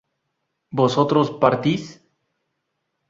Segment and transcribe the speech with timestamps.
[0.79, 1.83] ¿vosotros partís?